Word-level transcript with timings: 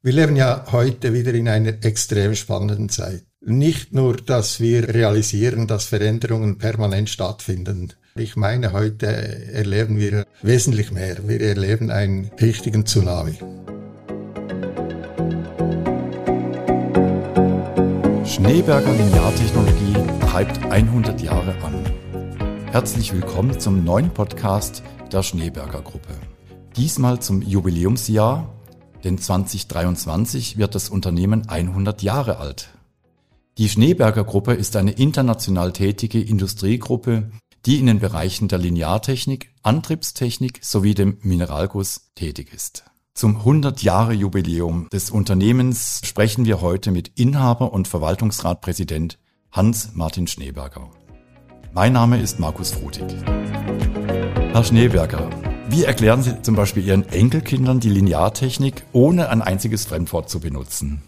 Wir 0.00 0.12
leben 0.12 0.36
ja 0.36 0.64
heute 0.70 1.12
wieder 1.12 1.34
in 1.34 1.48
einer 1.48 1.84
extrem 1.84 2.36
spannenden 2.36 2.88
Zeit. 2.88 3.24
Nicht 3.40 3.92
nur, 3.92 4.16
dass 4.16 4.60
wir 4.60 4.94
realisieren, 4.94 5.66
dass 5.66 5.86
Veränderungen 5.86 6.56
permanent 6.56 7.10
stattfinden. 7.10 7.94
Ich 8.14 8.36
meine, 8.36 8.72
heute 8.72 9.06
erleben 9.06 9.98
wir 9.98 10.24
wesentlich 10.40 10.92
mehr. 10.92 11.26
Wir 11.26 11.40
erleben 11.40 11.90
einen 11.90 12.30
richtigen 12.40 12.86
Tsunami. 12.86 13.38
Schneeberger 18.24 18.92
Lineartechnologie 18.92 19.96
treibt 20.20 20.64
100 20.64 21.20
Jahre 21.20 21.56
an. 21.64 21.74
Herzlich 22.70 23.12
willkommen 23.12 23.58
zum 23.58 23.82
neuen 23.82 24.10
Podcast 24.10 24.84
der 25.10 25.24
Schneeberger 25.24 25.82
Gruppe. 25.82 26.14
Diesmal 26.76 27.18
zum 27.18 27.42
Jubiläumsjahr, 27.42 28.54
denn 29.04 29.18
2023 29.18 30.58
wird 30.58 30.74
das 30.74 30.88
Unternehmen 30.88 31.48
100 31.48 32.02
Jahre 32.02 32.38
alt. 32.38 32.70
Die 33.58 33.68
Schneeberger 33.68 34.24
Gruppe 34.24 34.54
ist 34.54 34.76
eine 34.76 34.92
international 34.92 35.72
tätige 35.72 36.20
Industriegruppe, 36.20 37.30
die 37.66 37.78
in 37.78 37.86
den 37.86 37.98
Bereichen 37.98 38.48
der 38.48 38.58
Lineartechnik, 38.58 39.52
Antriebstechnik 39.62 40.60
sowie 40.62 40.94
dem 40.94 41.18
Mineralguss 41.22 42.12
tätig 42.14 42.52
ist. 42.54 42.84
Zum 43.14 43.38
100-Jahre-Jubiläum 43.38 44.88
des 44.92 45.10
Unternehmens 45.10 46.00
sprechen 46.04 46.44
wir 46.44 46.60
heute 46.60 46.92
mit 46.92 47.18
Inhaber 47.18 47.72
und 47.72 47.88
Verwaltungsratpräsident 47.88 49.18
Hans-Martin 49.50 50.28
Schneeberger. 50.28 50.90
Mein 51.72 51.94
Name 51.94 52.20
ist 52.20 52.38
Markus 52.38 52.70
Frutig. 52.70 53.04
Herr 54.52 54.62
Schneeberger, 54.62 55.28
wie 55.70 55.84
erklären 55.84 56.22
Sie 56.22 56.40
zum 56.42 56.56
Beispiel 56.56 56.86
Ihren 56.86 57.08
Enkelkindern 57.08 57.80
die 57.80 57.90
Lineartechnik, 57.90 58.84
ohne 58.92 59.28
ein 59.28 59.42
einziges 59.42 59.84
Fremdwort 59.84 60.30
zu 60.30 60.40
benutzen? 60.40 61.02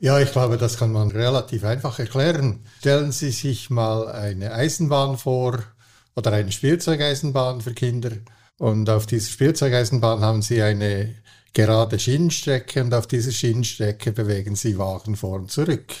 Ja, 0.00 0.20
ich 0.20 0.30
glaube, 0.30 0.58
das 0.58 0.78
kann 0.78 0.92
man 0.92 1.10
relativ 1.10 1.64
einfach 1.64 1.98
erklären. 1.98 2.60
Stellen 2.78 3.12
Sie 3.12 3.30
sich 3.30 3.70
mal 3.70 4.08
eine 4.08 4.52
Eisenbahn 4.52 5.18
vor 5.18 5.58
oder 6.14 6.32
eine 6.32 6.52
Spielzeugeisenbahn 6.52 7.60
für 7.60 7.74
Kinder. 7.74 8.10
Und 8.58 8.90
auf 8.90 9.06
dieser 9.06 9.30
Spielzeugeisenbahn 9.30 10.20
haben 10.20 10.42
Sie 10.42 10.62
eine 10.62 11.14
gerade 11.52 11.98
Schienenstrecke 11.98 12.84
und 12.84 12.94
auf 12.94 13.06
dieser 13.06 13.32
Schienenstrecke 13.32 14.12
bewegen 14.12 14.54
Sie 14.54 14.78
Wagen 14.78 15.16
vor 15.16 15.36
und 15.36 15.50
zurück. 15.50 15.94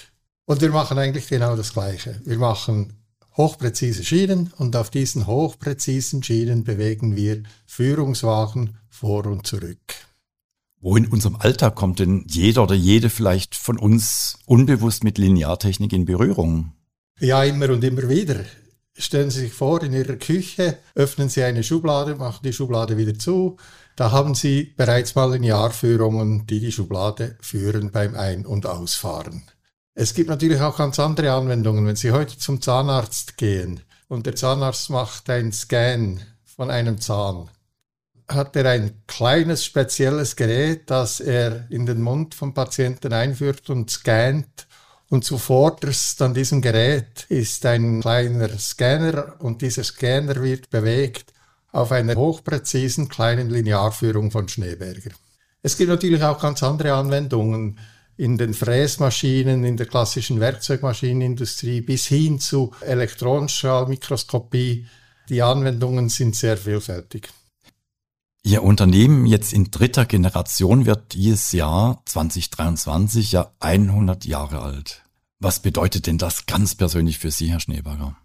Und 0.44 0.60
wir 0.60 0.70
machen 0.70 0.98
eigentlich 0.98 1.26
genau 1.26 1.56
das 1.56 1.72
Gleiche. 1.72 2.20
Wir 2.24 2.38
machen 2.38 2.98
hochpräzise 3.38 4.04
Schienen 4.04 4.52
und 4.58 4.76
auf 4.76 4.90
diesen 4.90 5.26
hochpräzisen 5.26 6.22
Schienen 6.22 6.64
bewegen 6.64 7.16
wir 7.16 7.44
Führungswagen 7.64 8.76
vor 8.90 9.24
und 9.26 9.46
zurück. 9.46 9.78
Wo 10.80 10.96
in 10.96 11.06
unserem 11.06 11.36
Alltag 11.36 11.74
kommt 11.74 12.00
denn 12.00 12.24
jeder 12.28 12.64
oder 12.64 12.74
jede 12.74 13.10
vielleicht 13.10 13.54
von 13.54 13.78
uns 13.78 14.38
unbewusst 14.44 15.02
mit 15.02 15.18
Lineartechnik 15.18 15.92
in 15.92 16.04
Berührung? 16.04 16.72
Ja, 17.18 17.42
immer 17.42 17.70
und 17.70 17.82
immer 17.82 18.08
wieder. 18.08 18.44
Stellen 18.96 19.30
Sie 19.30 19.40
sich 19.40 19.52
vor, 19.52 19.82
in 19.82 19.92
Ihrer 19.92 20.16
Küche 20.16 20.78
öffnen 20.94 21.28
Sie 21.28 21.42
eine 21.42 21.62
Schublade, 21.62 22.16
machen 22.16 22.40
die 22.42 22.52
Schublade 22.52 22.96
wieder 22.96 23.16
zu. 23.16 23.56
Da 23.94 24.10
haben 24.10 24.34
Sie 24.34 24.74
bereits 24.76 25.14
mal 25.14 25.32
Linearführungen, 25.32 26.46
die 26.46 26.60
die 26.60 26.72
Schublade 26.72 27.36
führen 27.40 27.90
beim 27.90 28.14
Ein- 28.16 28.46
und 28.46 28.66
Ausfahren. 28.66 29.42
Es 30.00 30.14
gibt 30.14 30.30
natürlich 30.30 30.60
auch 30.60 30.76
ganz 30.76 31.00
andere 31.00 31.32
Anwendungen. 31.32 31.84
Wenn 31.84 31.96
Sie 31.96 32.12
heute 32.12 32.38
zum 32.38 32.62
Zahnarzt 32.62 33.36
gehen 33.36 33.80
und 34.06 34.26
der 34.26 34.36
Zahnarzt 34.36 34.90
macht 34.90 35.28
einen 35.28 35.50
Scan 35.50 36.20
von 36.44 36.70
einem 36.70 37.00
Zahn, 37.00 37.50
hat 38.28 38.54
er 38.54 38.66
ein 38.70 39.02
kleines 39.08 39.64
spezielles 39.64 40.36
Gerät, 40.36 40.88
das 40.88 41.18
er 41.18 41.68
in 41.72 41.84
den 41.84 42.00
Mund 42.00 42.36
vom 42.36 42.54
Patienten 42.54 43.12
einführt 43.12 43.70
und 43.70 43.90
scannt. 43.90 44.68
Und 45.08 45.24
zuvorderst 45.24 46.22
an 46.22 46.32
diesem 46.32 46.62
Gerät 46.62 47.26
ist 47.28 47.66
ein 47.66 48.00
kleiner 48.00 48.56
Scanner 48.56 49.34
und 49.40 49.62
dieser 49.62 49.82
Scanner 49.82 50.40
wird 50.40 50.70
bewegt 50.70 51.32
auf 51.72 51.90
einer 51.90 52.14
hochpräzisen 52.14 53.08
kleinen 53.08 53.50
Linearführung 53.50 54.30
von 54.30 54.46
Schneeberger. 54.48 55.10
Es 55.60 55.76
gibt 55.76 55.90
natürlich 55.90 56.22
auch 56.22 56.40
ganz 56.40 56.62
andere 56.62 56.94
Anwendungen 56.94 57.80
in 58.18 58.36
den 58.36 58.52
Fräsmaschinen, 58.52 59.64
in 59.64 59.78
der 59.78 59.86
klassischen 59.86 60.40
Werkzeugmaschinenindustrie 60.40 61.80
bis 61.80 62.06
hin 62.06 62.40
zu 62.40 62.72
Elektronenstrahlmikroskopie. 62.80 64.86
Die 65.28 65.42
Anwendungen 65.42 66.08
sind 66.08 66.34
sehr 66.34 66.56
vielfältig. 66.56 67.28
Ihr 68.42 68.64
Unternehmen 68.64 69.24
jetzt 69.24 69.52
in 69.52 69.70
dritter 69.70 70.04
Generation 70.04 70.84
wird 70.84 71.14
dieses 71.14 71.52
Jahr 71.52 72.02
2023 72.06 73.30
ja 73.32 73.52
100 73.60 74.24
Jahre 74.24 74.62
alt. 74.62 75.04
Was 75.38 75.60
bedeutet 75.60 76.08
denn 76.08 76.18
das 76.18 76.46
ganz 76.46 76.74
persönlich 76.74 77.18
für 77.18 77.30
Sie, 77.30 77.50
Herr 77.50 77.60
Schneeberger? 77.60 78.16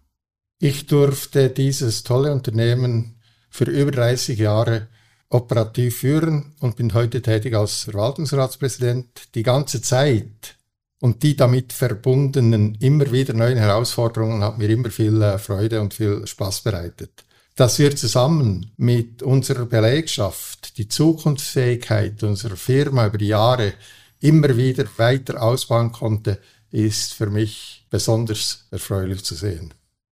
Ich 0.59 0.87
durfte 0.87 1.49
dieses 1.49 2.03
tolle 2.03 2.31
Unternehmen 2.31 3.19
für 3.49 3.65
über 3.65 3.91
30 3.91 4.39
Jahre 4.39 4.87
operativ 5.33 5.99
führen 5.99 6.53
und 6.59 6.75
bin 6.75 6.93
heute 6.93 7.21
tätig 7.21 7.55
als 7.55 7.83
Verwaltungsratspräsident. 7.83 9.35
Die 9.35 9.43
ganze 9.43 9.81
Zeit 9.81 10.55
und 10.99 11.23
die 11.23 11.35
damit 11.35 11.73
verbundenen 11.73 12.75
immer 12.79 13.11
wieder 13.11 13.33
neuen 13.33 13.57
Herausforderungen 13.57 14.43
hat 14.43 14.57
mir 14.57 14.69
immer 14.69 14.89
viel 14.89 15.21
äh, 15.21 15.37
Freude 15.37 15.81
und 15.81 15.93
viel 15.93 16.25
Spaß 16.25 16.61
bereitet 16.61 17.25
dass 17.55 17.77
wir 17.79 17.95
zusammen 17.95 18.71
mit 18.77 19.21
unserer 19.21 19.65
Belegschaft 19.65 20.77
die 20.77 20.87
Zukunftsfähigkeit 20.87 22.23
unserer 22.23 22.55
Firma 22.55 23.07
über 23.07 23.17
die 23.17 23.27
Jahre 23.27 23.73
immer 24.19 24.55
wieder 24.57 24.85
weiter 24.97 25.41
ausbauen 25.41 25.91
konnte, 25.91 26.39
ist 26.71 27.13
für 27.13 27.27
mich 27.27 27.85
besonders 27.89 28.65
erfreulich 28.71 29.23
zu 29.23 29.35
sehen. 29.35 29.73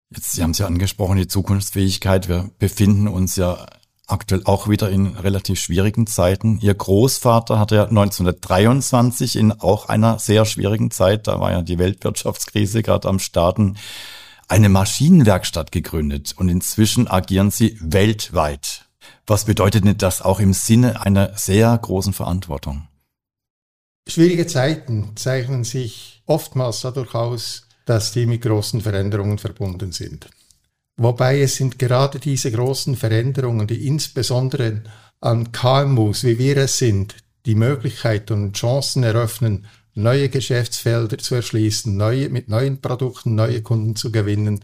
Jetzt, 0.09 0.34
Sie 0.34 0.44
haben 0.44 0.52
es 0.52 0.58
ja 0.58 0.66
angesprochen, 0.66 1.18
die 1.18 1.28
Zukunftsfähigkeit. 1.28 2.28
Wir 2.28 2.50
befinden 2.58 3.08
uns 3.08 3.35
ja 3.35 3.66
aktuell 4.12 4.42
auch 4.46 4.68
wieder 4.68 4.90
in 4.90 5.16
relativ 5.16 5.59
schwierigen 5.59 6.08
Zeiten. 6.08 6.59
Ihr 6.62 6.74
Großvater 6.74 7.59
hatte 7.59 7.75
ja 7.75 7.86
1923 7.86 9.36
in 9.36 9.52
auch 9.52 9.90
einer 9.90 10.20
sehr 10.20 10.46
schwierigen 10.46 10.92
Zeit, 10.92 11.28
da 11.28 11.40
war 11.40 11.52
ja 11.52 11.62
die 11.62 11.80
Weltwirtschaftskrise 11.80 12.84
gerade 12.84 13.08
am 13.08 13.20
Starten, 13.20 13.78
eine 14.47 14.70
Maschinenwerkstatt 14.70 15.72
gegründet 15.72 16.34
und 16.36 16.50
inzwischen 16.50 17.08
agieren 17.08 17.52
sie 17.52 17.78
weltweit. 17.81 18.86
Was 19.28 19.46
bedeutet 19.46 19.86
denn 19.86 19.97
das 19.97 20.22
auch 20.22 20.40
im 20.40 20.53
Sinne 20.53 21.06
einer 21.06 21.38
sehr 21.38 21.78
großen 21.78 22.14
Verantwortung? 22.14 22.88
Schwierige 24.08 24.47
Zeiten 24.47 25.12
zeichnen 25.16 25.64
sich 25.64 26.24
oftmals 26.26 26.81
dadurch 26.81 27.14
aus, 27.14 27.68
dass 27.86 28.12
die 28.12 28.26
mit 28.26 28.41
großen 28.41 28.81
Veränderungen 28.81 29.38
verbunden 29.38 29.91
sind. 29.91 30.30
Wobei 31.00 31.40
es 31.40 31.56
sind 31.56 31.80
gerade 31.80 32.20
diese 32.20 32.52
großen 32.52 32.98
Veränderungen, 32.98 33.68
die 33.68 33.88
insbesondere 33.88 34.84
an 35.22 35.54
KMUs, 35.54 36.26
wie 36.26 36.38
wir 36.38 36.58
es 36.58 36.78
sind, 36.78 37.16
die 37.46 37.56
Möglichkeit 37.56 38.32
und 38.32 38.58
Chancen 38.58 39.04
eröffnen, 39.04 39.66
neue 39.96 40.28
Geschäftsfelder 40.28 41.18
zu 41.18 41.36
erschließen, 41.36 41.96
neue, 41.96 42.28
mit 42.28 42.50
neuen 42.50 42.82
Produkten 42.82 43.34
neue 43.36 43.62
Kunden 43.62 43.96
zu 43.96 44.12
gewinnen. 44.12 44.59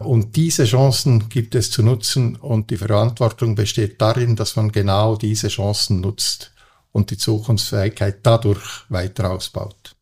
Und 0.00 0.34
diese 0.34 0.64
Chancen 0.64 1.28
gibt 1.28 1.54
es 1.54 1.70
zu 1.70 1.84
nutzen 1.84 2.34
und 2.34 2.70
die 2.70 2.78
Verantwortung 2.78 3.54
besteht 3.54 4.00
darin, 4.00 4.34
dass 4.34 4.56
man 4.56 4.72
genau 4.72 5.14
diese 5.14 5.48
Chancen 5.48 6.00
nutzt 6.00 6.52
und 6.90 7.12
die 7.12 7.16
Zukunftsfähigkeit 7.16 8.18
dadurch 8.24 8.84
weiter 8.88 9.30
ausbaut. 9.30 9.94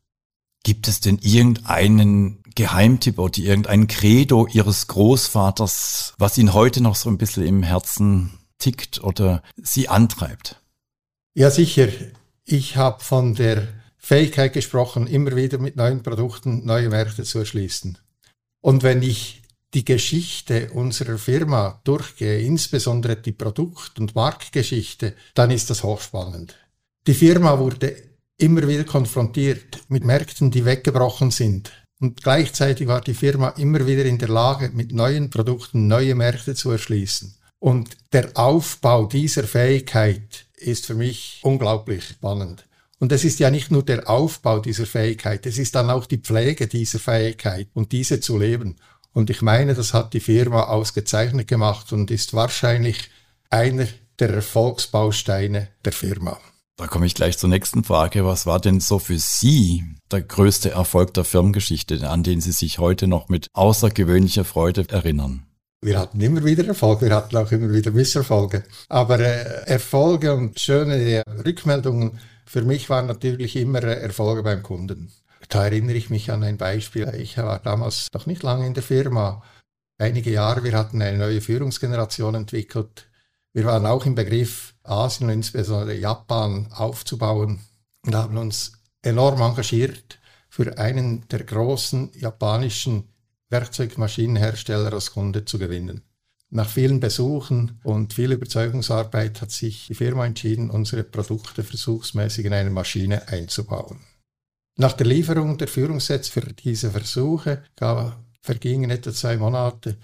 Gibt 0.62 0.89
es 0.89 1.00
denn 1.00 1.19
irgendeinen 1.19 2.43
Geheimtipp 2.54 3.19
oder 3.19 3.38
irgendein 3.38 3.87
Credo 3.87 4.47
Ihres 4.47 4.87
Großvaters, 4.87 6.15
was 6.19 6.38
Ihnen 6.38 6.54
heute 6.54 6.82
noch 6.82 6.97
so 6.97 7.09
ein 7.09 7.19
bisschen 7.19 7.47
im 7.47 7.62
Herzen 7.62 8.38
tickt 8.59 9.03
oder 9.03 9.42
Sie 9.56 9.88
antreibt? 9.88 10.60
Ja, 11.34 11.50
sicher. 11.50 11.88
Ich 12.44 12.76
habe 12.76 13.03
von 13.03 13.34
der 13.34 13.69
Fähigkeit 13.98 14.52
gesprochen, 14.52 15.06
immer 15.06 15.34
wieder 15.34 15.58
mit 15.58 15.76
neuen 15.76 16.02
Produkten 16.02 16.64
neue 16.64 16.90
Märkte 16.90 17.25
zu 17.25 17.38
erschließen. 17.38 17.99
Und 18.61 18.82
wenn 18.82 19.02
ich 19.02 19.43
die 19.75 19.84
Geschichte 19.84 20.70
unserer 20.73 21.19
Firma 21.19 21.81
durchgehe, 21.84 22.40
insbesondere 22.40 23.17
die 23.17 23.32
Produkt- 23.32 23.99
und 23.99 24.14
Marktgeschichte, 24.14 25.14
dann 25.34 25.50
ist 25.50 25.69
das 25.70 25.82
hochspannend. 25.82 26.56
Die 27.06 27.14
Firma 27.14 27.58
wurde 27.58 27.96
immer 28.37 28.67
wieder 28.69 28.84
konfrontiert 28.84 29.82
mit 29.88 30.05
Märkten, 30.05 30.50
die 30.50 30.64
weggebrochen 30.64 31.31
sind. 31.31 31.73
Und 32.00 32.23
gleichzeitig 32.23 32.88
war 32.88 33.00
die 33.00 33.14
Firma 33.14 33.50
immer 33.50 33.87
wieder 33.87 34.05
in 34.05 34.19
der 34.19 34.29
Lage, 34.29 34.70
mit 34.75 34.93
neuen 34.93 35.31
Produkten 35.31 35.87
neue 35.87 36.14
Märkte 36.14 36.55
zu 36.55 36.70
erschließen. 36.70 37.35
Und 37.58 37.96
der 38.12 38.31
Aufbau 38.35 39.06
dieser 39.06 39.44
Fähigkeit 39.44 40.46
ist 40.56 40.87
für 40.87 40.94
mich 40.94 41.41
unglaublich 41.43 42.05
spannend. 42.05 42.67
Und 42.99 43.12
es 43.12 43.25
ist 43.25 43.38
ja 43.38 43.50
nicht 43.50 43.70
nur 43.70 43.82
der 43.82 44.08
Aufbau 44.08 44.61
dieser 44.61 44.87
Fähigkeit, 44.87 45.46
es 45.46 45.58
ist 45.58 45.75
dann 45.75 45.91
auch 45.91 46.06
die 46.06 46.19
Pflege 46.19 46.67
dieser 46.67 46.99
Fähigkeit 46.99 47.69
und 47.75 47.93
diese 47.93 48.20
zu 48.20 48.38
leben. 48.38 48.76
Und 49.12 49.31
ich 49.31 49.43
meine, 49.43 49.75
das 49.75 49.94
hat 49.94 50.12
die 50.12 50.20
Firma 50.20 50.64
ausgezeichnet 50.64 51.49
gemacht 51.49 51.93
und 51.93 52.11
ist 52.11 52.35
wahrscheinlich 52.35 53.11
einer 53.50 53.87
der 54.19 54.31
Erfolgsbausteine 54.31 55.69
der 55.85 55.93
Firma. 55.93 56.38
Da 56.76 56.88
komme 56.88 57.06
ich 57.06 57.15
gleich 57.15 57.38
zur 57.38 57.50
nächsten 57.50 57.85
Frage. 57.85 58.25
Was 58.25 58.47
war 58.47 58.61
denn 58.61 58.81
so 58.81 58.99
für 58.99 59.19
Sie 59.19 59.85
der 60.11 60.23
größte 60.23 60.71
Erfolg 60.71 61.15
der 61.15 61.25
Firmengeschichte, 61.25 62.09
an 62.09 62.25
den 62.25 62.41
Sie 62.41 62.50
sich 62.50 62.79
heute 62.79 63.06
noch 63.06 63.29
mit 63.29 63.49
außergewöhnlicher 63.53 64.44
Freude 64.44 64.85
erinnern? 64.88 65.47
Wir 65.81 65.99
hatten 65.99 66.21
immer 66.21 66.44
wieder 66.44 66.67
Erfolge, 66.67 67.06
wir 67.06 67.15
hatten 67.15 67.37
auch 67.37 67.53
immer 67.53 67.73
wieder 67.73 67.91
Misserfolge. 67.91 68.65
Aber 68.88 69.21
äh, 69.21 69.67
Erfolge 69.67 70.35
und 70.35 70.59
schöne 70.59 71.23
Rückmeldungen 71.44 72.19
für 72.47 72.62
mich 72.62 72.91
waren 72.91 73.06
natürlich 73.06 73.55
immer 73.55 73.85
äh, 73.85 74.00
Erfolge 74.00 74.43
beim 74.43 74.62
Kunden. 74.62 75.12
Da 75.49 75.65
erinnere 75.67 75.97
ich 75.97 76.11
mich 76.11 76.32
an 76.32 76.43
ein 76.43 76.56
Beispiel. 76.56 77.12
Ich 77.19 77.37
war 77.37 77.59
damals 77.59 78.09
noch 78.12 78.27
nicht 78.27 78.43
lange 78.43 78.67
in 78.67 78.75
der 78.75 78.82
Firma. 78.82 79.43
Einige 79.99 80.31
Jahre, 80.31 80.65
wir 80.65 80.73
hatten 80.73 81.00
eine 81.03 81.19
neue 81.19 81.41
Führungsgeneration 81.41 82.35
entwickelt. 82.35 83.06
Wir 83.55 83.65
waren 83.65 83.87
auch 83.87 84.05
im 84.05 84.17
Begriff, 84.17 84.75
Asien 84.83 85.29
und 85.29 85.35
insbesondere 85.35 85.97
Japan 85.97 86.69
aufzubauen 86.73 87.61
und 88.05 88.15
haben 88.15 88.37
uns 88.37 88.73
enorm 89.01 89.41
engagiert, 89.41 90.19
für 90.49 90.77
einen 90.77 91.27
der 91.29 91.45
großen 91.45 92.11
japanischen 92.15 93.09
Werkzeugmaschinenhersteller 93.51 94.93
als 94.93 95.12
Kunde 95.12 95.45
zu 95.45 95.59
gewinnen. 95.59 96.03
Nach 96.51 96.69
vielen 96.69 97.01
Besuchen 97.01 97.81
und 97.85 98.15
viel 98.15 98.33
Überzeugungsarbeit 98.33 99.41
hat 99.41 99.51
sich 99.51 99.87
die 99.87 99.95
Firma 99.95 100.27
entschieden, 100.27 100.71
unsere 100.71 101.03
Produkte 101.05 101.65
versuchsmäßig 101.65 102.47
in 102.47 102.53
eine 102.53 102.71
Maschine 102.71 103.27
einzubauen. 103.29 104.01
Nach 104.77 104.93
der 104.93 105.06
Lieferung 105.06 105.59
der 105.59 105.69
Führungssätze 105.69 106.31
für 106.31 106.53
diese 106.53 106.91
Versuche 106.91 107.62
gab, 107.77 108.21
vergingen 108.41 108.91
etwa 108.91 109.12
zwei 109.12 109.37
Monate 109.37 109.97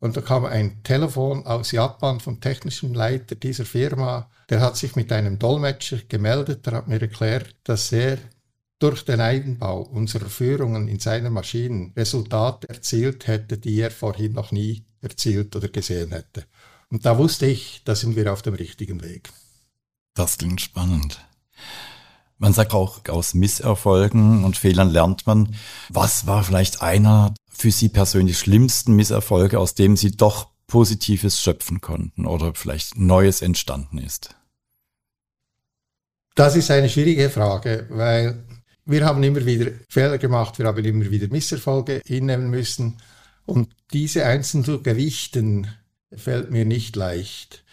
und 0.00 0.16
da 0.16 0.22
kam 0.22 0.46
ein 0.46 0.82
Telefon 0.82 1.46
aus 1.46 1.72
Japan 1.72 2.20
vom 2.20 2.40
technischen 2.40 2.94
Leiter 2.94 3.34
dieser 3.34 3.66
Firma. 3.66 4.30
Der 4.48 4.60
hat 4.60 4.76
sich 4.76 4.96
mit 4.96 5.12
einem 5.12 5.38
Dolmetscher 5.38 5.98
gemeldet, 6.08 6.66
der 6.66 6.72
hat 6.72 6.88
mir 6.88 7.00
erklärt, 7.00 7.54
dass 7.64 7.92
er 7.92 8.18
durch 8.78 9.04
den 9.04 9.20
Einbau 9.20 9.82
unserer 9.82 10.30
Führungen 10.30 10.88
in 10.88 10.98
seiner 10.98 11.28
Maschinen 11.28 11.92
Resultate 11.94 12.68
erzielt 12.70 13.26
hätte, 13.26 13.58
die 13.58 13.78
er 13.78 13.90
vorhin 13.90 14.32
noch 14.32 14.52
nie 14.52 14.86
erzielt 15.02 15.54
oder 15.54 15.68
gesehen 15.68 16.12
hätte. 16.12 16.46
Und 16.88 17.04
da 17.04 17.18
wusste 17.18 17.46
ich, 17.46 17.82
da 17.84 17.94
sind 17.94 18.16
wir 18.16 18.32
auf 18.32 18.40
dem 18.40 18.54
richtigen 18.54 19.02
Weg. 19.02 19.30
Das 20.14 20.38
klingt 20.38 20.62
spannend. 20.62 21.20
Man 22.40 22.54
sagt 22.54 22.72
auch, 22.72 23.06
aus 23.10 23.34
Misserfolgen 23.34 24.44
und 24.44 24.56
Fehlern 24.56 24.88
lernt 24.88 25.26
man. 25.26 25.54
Was 25.90 26.26
war 26.26 26.42
vielleicht 26.42 26.80
einer 26.80 27.34
für 27.50 27.70
Sie 27.70 27.90
persönlich 27.90 28.38
schlimmsten 28.38 28.96
Misserfolge, 28.96 29.58
aus 29.58 29.74
dem 29.74 29.94
Sie 29.94 30.12
doch 30.12 30.48
Positives 30.66 31.38
schöpfen 31.38 31.82
konnten 31.82 32.24
oder 32.24 32.54
vielleicht 32.54 32.96
Neues 32.96 33.42
entstanden 33.42 33.98
ist? 33.98 34.34
Das 36.34 36.56
ist 36.56 36.70
eine 36.70 36.88
schwierige 36.88 37.28
Frage, 37.28 37.86
weil 37.90 38.42
wir 38.86 39.04
haben 39.04 39.22
immer 39.22 39.44
wieder 39.44 39.72
Fehler 39.90 40.16
gemacht, 40.16 40.58
wir 40.58 40.66
haben 40.66 40.82
immer 40.82 41.10
wieder 41.10 41.28
Misserfolge 41.28 42.00
hinnehmen 42.06 42.48
müssen 42.48 42.96
und 43.44 43.68
diese 43.92 44.24
einzeln 44.24 44.64
zu 44.64 44.82
gewichten 44.82 45.66
fällt 46.10 46.50
mir 46.50 46.64
nicht 46.64 46.96
leicht. 46.96 47.64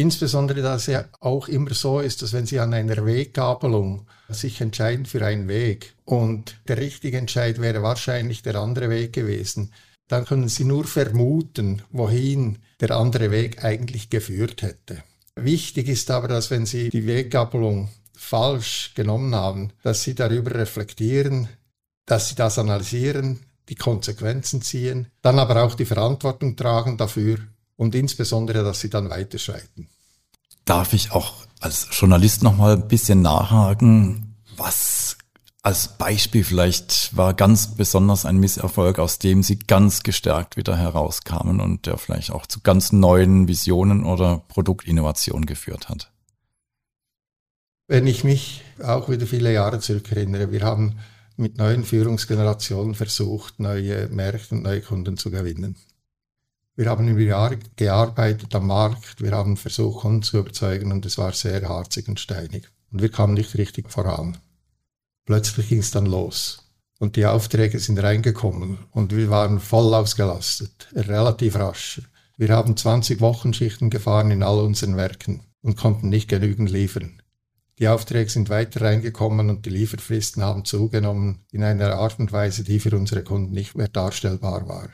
Insbesondere, 0.00 0.62
dass 0.62 0.82
es 0.82 0.94
ja 0.94 1.04
auch 1.20 1.46
immer 1.46 1.74
so 1.74 2.00
ist, 2.00 2.22
dass 2.22 2.32
wenn 2.32 2.46
Sie 2.46 2.58
an 2.58 2.72
einer 2.72 3.04
Weggabelung 3.04 4.06
sich 4.30 4.62
entscheiden 4.62 5.04
für 5.04 5.22
einen 5.22 5.46
Weg 5.46 5.92
und 6.06 6.56
der 6.68 6.78
richtige 6.78 7.18
Entscheid 7.18 7.60
wäre 7.60 7.82
wahrscheinlich 7.82 8.40
der 8.40 8.54
andere 8.54 8.88
Weg 8.88 9.12
gewesen, 9.12 9.74
dann 10.08 10.24
können 10.24 10.48
Sie 10.48 10.64
nur 10.64 10.84
vermuten, 10.84 11.82
wohin 11.90 12.60
der 12.80 12.92
andere 12.92 13.30
Weg 13.30 13.62
eigentlich 13.62 14.08
geführt 14.08 14.62
hätte. 14.62 15.02
Wichtig 15.36 15.86
ist 15.86 16.10
aber, 16.10 16.28
dass 16.28 16.50
wenn 16.50 16.64
Sie 16.64 16.88
die 16.88 17.06
Weggabelung 17.06 17.90
falsch 18.16 18.92
genommen 18.94 19.34
haben, 19.34 19.70
dass 19.82 20.02
Sie 20.02 20.14
darüber 20.14 20.54
reflektieren, 20.54 21.46
dass 22.06 22.30
Sie 22.30 22.36
das 22.36 22.58
analysieren, 22.58 23.40
die 23.68 23.74
Konsequenzen 23.74 24.62
ziehen, 24.62 25.08
dann 25.20 25.38
aber 25.38 25.62
auch 25.62 25.74
die 25.74 25.84
Verantwortung 25.84 26.56
tragen 26.56 26.96
dafür 26.96 27.36
und 27.80 27.94
insbesondere, 27.94 28.62
dass 28.62 28.80
sie 28.80 28.90
dann 28.90 29.08
weiterschreiten. 29.08 29.88
Darf 30.66 30.92
ich 30.92 31.12
auch 31.12 31.32
als 31.60 31.88
Journalist 31.92 32.42
noch 32.42 32.54
mal 32.54 32.74
ein 32.74 32.88
bisschen 32.88 33.22
nachhaken, 33.22 34.36
was 34.54 35.16
als 35.62 35.96
Beispiel 35.96 36.44
vielleicht 36.44 37.16
war 37.16 37.32
ganz 37.32 37.74
besonders 37.76 38.26
ein 38.26 38.36
Misserfolg, 38.36 38.98
aus 38.98 39.18
dem 39.18 39.42
Sie 39.42 39.58
ganz 39.58 40.02
gestärkt 40.02 40.58
wieder 40.58 40.76
herauskamen 40.76 41.58
und 41.60 41.86
der 41.86 41.96
vielleicht 41.96 42.32
auch 42.32 42.46
zu 42.46 42.60
ganz 42.60 42.92
neuen 42.92 43.48
Visionen 43.48 44.04
oder 44.04 44.42
Produktinnovationen 44.48 45.46
geführt 45.46 45.88
hat? 45.88 46.10
Wenn 47.88 48.06
ich 48.06 48.24
mich 48.24 48.62
auch 48.82 49.08
wieder 49.08 49.26
viele 49.26 49.54
Jahre 49.54 49.80
zurückerinnere, 49.80 50.52
wir 50.52 50.60
haben 50.60 50.98
mit 51.38 51.56
neuen 51.56 51.84
Führungsgenerationen 51.84 52.94
versucht, 52.94 53.58
neue 53.58 54.08
Märkte 54.08 54.54
und 54.54 54.64
neue 54.64 54.82
Kunden 54.82 55.16
zu 55.16 55.30
gewinnen. 55.30 55.76
Wir 56.80 56.88
haben 56.88 57.08
über 57.08 57.20
Jahre 57.20 57.58
gearbeitet 57.76 58.54
am 58.54 58.68
Markt, 58.68 59.20
wir 59.20 59.32
haben 59.32 59.58
versucht, 59.58 60.00
Kunden 60.00 60.22
zu 60.22 60.38
überzeugen 60.38 60.92
und 60.92 61.04
es 61.04 61.18
war 61.18 61.34
sehr 61.34 61.68
harzig 61.68 62.08
und 62.08 62.18
steinig. 62.18 62.70
Und 62.90 63.02
wir 63.02 63.10
kamen 63.10 63.34
nicht 63.34 63.58
richtig 63.58 63.90
voran. 63.90 64.38
Plötzlich 65.26 65.68
ging 65.68 65.80
es 65.80 65.90
dann 65.90 66.06
los. 66.06 66.72
Und 66.98 67.16
die 67.16 67.26
Aufträge 67.26 67.78
sind 67.78 68.02
reingekommen 68.02 68.78
und 68.92 69.14
wir 69.14 69.28
waren 69.28 69.60
voll 69.60 69.92
ausgelastet, 69.92 70.88
relativ 70.94 71.56
rasch. 71.56 72.00
Wir 72.38 72.48
haben 72.48 72.78
20 72.78 73.20
Wochenschichten 73.20 73.90
gefahren 73.90 74.30
in 74.30 74.42
all 74.42 74.60
unseren 74.60 74.96
Werken 74.96 75.42
und 75.60 75.76
konnten 75.76 76.08
nicht 76.08 76.30
genügend 76.30 76.70
liefern. 76.70 77.20
Die 77.78 77.88
Aufträge 77.88 78.30
sind 78.30 78.48
weiter 78.48 78.80
reingekommen 78.80 79.50
und 79.50 79.66
die 79.66 79.70
Lieferfristen 79.70 80.42
haben 80.42 80.64
zugenommen 80.64 81.44
in 81.52 81.62
einer 81.62 81.96
Art 81.96 82.18
und 82.18 82.32
Weise, 82.32 82.64
die 82.64 82.80
für 82.80 82.96
unsere 82.96 83.22
Kunden 83.22 83.52
nicht 83.52 83.76
mehr 83.76 83.88
darstellbar 83.88 84.66
war. 84.66 84.88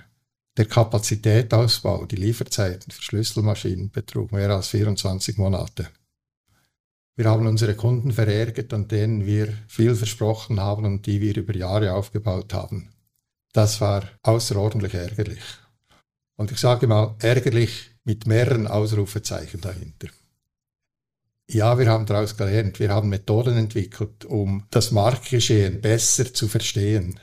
Der 0.56 0.64
Kapazitätsausbau, 0.64 2.06
die 2.06 2.16
Lieferzeiten 2.16 2.90
für 2.90 3.02
Schlüsselmaschinen 3.02 3.90
betrug 3.90 4.32
mehr 4.32 4.48
als 4.50 4.68
24 4.68 5.36
Monate. 5.36 5.88
Wir 7.14 7.26
haben 7.26 7.46
unsere 7.46 7.74
Kunden 7.74 8.12
verärgert, 8.12 8.72
an 8.72 8.88
denen 8.88 9.26
wir 9.26 9.52
viel 9.68 9.94
versprochen 9.94 10.60
haben 10.60 10.84
und 10.84 11.06
die 11.06 11.20
wir 11.20 11.36
über 11.36 11.54
Jahre 11.54 11.92
aufgebaut 11.92 12.54
haben. 12.54 12.90
Das 13.52 13.80
war 13.80 14.08
außerordentlich 14.22 14.94
ärgerlich. 14.94 15.42
Und 16.36 16.52
ich 16.52 16.58
sage 16.58 16.86
mal, 16.86 17.16
ärgerlich 17.20 17.90
mit 18.04 18.26
mehreren 18.26 18.66
Ausrufezeichen 18.66 19.60
dahinter. 19.60 20.08
Ja, 21.48 21.78
wir 21.78 21.88
haben 21.88 22.06
daraus 22.06 22.36
gelernt, 22.36 22.80
wir 22.80 22.90
haben 22.90 23.08
Methoden 23.08 23.56
entwickelt, 23.56 24.24
um 24.24 24.66
das 24.70 24.90
Marktgeschehen 24.90 25.80
besser 25.80 26.32
zu 26.32 26.48
verstehen. 26.48 27.20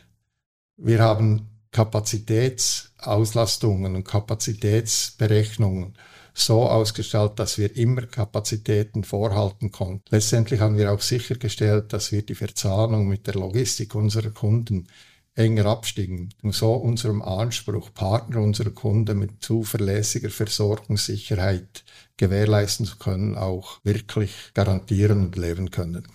Wir 0.78 1.00
haben 1.00 1.53
Kapazitätsauslastungen 1.74 3.96
und 3.96 4.06
Kapazitätsberechnungen 4.06 5.96
so 6.34 6.64
ausgestellt, 6.64 7.38
dass 7.38 7.58
wir 7.58 7.76
immer 7.76 8.04
Kapazitäten 8.04 9.04
vorhalten 9.04 9.72
konnten. 9.72 10.04
Letztendlich 10.10 10.62
haben 10.62 10.78
wir 10.78 10.92
auch 10.92 11.02
sichergestellt, 11.02 11.94
dass 11.94 12.12
wir 12.12 12.24
die 12.24 12.36
Verzahnung 12.36 13.08
mit 13.08 13.28
der 13.28 13.36
Logistik 13.36 13.94
unserer 13.94 14.32
Kunden 14.32 14.88
enger 15.36 15.66
abstimmen, 15.66 16.34
um 16.44 16.52
so 16.52 16.74
unserem 16.74 17.22
Anspruch, 17.22 17.94
Partner 17.94 18.42
unserer 18.42 18.70
Kunden 18.70 19.20
mit 19.20 19.44
zuverlässiger 19.44 20.30
Versorgungssicherheit 20.30 21.84
gewährleisten 22.18 22.86
zu 22.86 22.98
können, 22.98 23.36
auch 23.36 23.80
wirklich 23.84 24.32
garantieren 24.54 25.26
und 25.26 25.36
leben 25.36 25.72
können. 25.72 26.08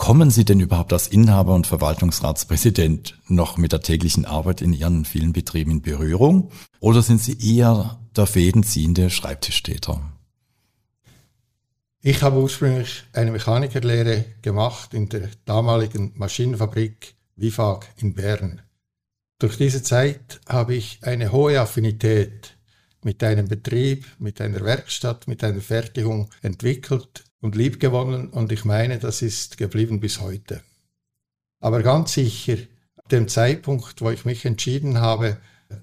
Kommen 0.00 0.30
Sie 0.30 0.46
denn 0.46 0.60
überhaupt 0.60 0.94
als 0.94 1.08
Inhaber 1.08 1.54
und 1.54 1.66
Verwaltungsratspräsident 1.66 3.18
noch 3.28 3.58
mit 3.58 3.72
der 3.72 3.82
täglichen 3.82 4.24
Arbeit 4.24 4.62
in 4.62 4.72
Ihren 4.72 5.04
vielen 5.04 5.34
Betrieben 5.34 5.72
in 5.72 5.82
Berührung? 5.82 6.50
Oder 6.80 7.02
sind 7.02 7.20
Sie 7.20 7.36
eher 7.38 8.00
der 8.16 8.26
fädenziehende 8.26 9.10
Schreibtischtäter? 9.10 10.00
Ich 12.00 12.22
habe 12.22 12.40
ursprünglich 12.40 13.04
eine 13.12 13.30
Mechanikerlehre 13.30 14.24
gemacht 14.40 14.94
in 14.94 15.10
der 15.10 15.28
damaligen 15.44 16.12
Maschinenfabrik 16.16 17.14
Wifag 17.36 17.86
in 17.98 18.14
Bern. 18.14 18.62
Durch 19.38 19.58
diese 19.58 19.82
Zeit 19.82 20.40
habe 20.48 20.76
ich 20.76 21.00
eine 21.02 21.30
hohe 21.30 21.60
Affinität 21.60 22.56
mit 23.04 23.22
einem 23.22 23.48
Betrieb, 23.48 24.06
mit 24.18 24.40
einer 24.40 24.64
Werkstatt, 24.64 25.28
mit 25.28 25.44
einer 25.44 25.60
Fertigung 25.60 26.30
entwickelt 26.40 27.24
und 27.40 27.56
liebgewonnen 27.56 28.28
und 28.28 28.52
ich 28.52 28.64
meine, 28.64 28.98
das 28.98 29.22
ist 29.22 29.56
geblieben 29.56 30.00
bis 30.00 30.20
heute. 30.20 30.62
Aber 31.60 31.82
ganz 31.82 32.14
sicher, 32.14 32.56
dem 33.10 33.28
Zeitpunkt, 33.28 34.00
wo 34.00 34.10
ich 34.10 34.24
mich 34.24 34.44
entschieden 34.44 35.00
habe, 35.00 35.36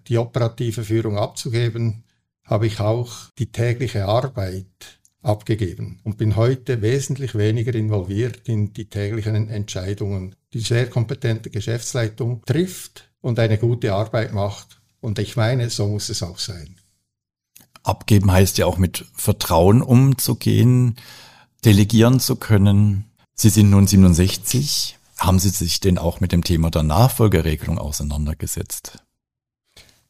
die 0.07 0.17
operative 0.17 0.83
Führung 0.83 1.17
abzugeben, 1.17 2.03
habe 2.43 2.67
ich 2.67 2.79
auch 2.79 3.29
die 3.37 3.51
tägliche 3.51 4.05
Arbeit 4.05 4.99
abgegeben 5.21 5.99
und 6.03 6.17
bin 6.17 6.35
heute 6.35 6.81
wesentlich 6.81 7.35
weniger 7.35 7.75
involviert 7.75 8.47
in 8.47 8.73
die 8.73 8.89
täglichen 8.89 9.49
Entscheidungen. 9.49 10.35
Die 10.53 10.61
sehr 10.61 10.89
kompetente 10.89 11.49
Geschäftsleitung 11.49 12.43
trifft 12.45 13.09
und 13.19 13.37
eine 13.39 13.57
gute 13.57 13.93
Arbeit 13.93 14.33
macht. 14.33 14.79
Und 15.01 15.19
ich 15.19 15.35
meine, 15.35 15.69
so 15.69 15.87
muss 15.87 16.09
es 16.09 16.23
auch 16.23 16.39
sein. 16.39 16.77
Abgeben 17.83 18.31
heißt 18.31 18.57
ja 18.57 18.65
auch 18.65 18.77
mit 18.77 19.05
Vertrauen 19.13 19.81
umzugehen 19.81 20.95
delegieren 21.65 22.19
zu 22.19 22.35
können. 22.35 23.05
Sie 23.33 23.49
sind 23.49 23.69
nun 23.69 23.87
67. 23.87 24.97
Haben 25.17 25.39
Sie 25.39 25.49
sich 25.49 25.79
denn 25.79 25.97
auch 25.97 26.19
mit 26.19 26.31
dem 26.31 26.43
Thema 26.43 26.69
der 26.69 26.83
Nachfolgeregelung 26.83 27.77
auseinandergesetzt? 27.77 28.99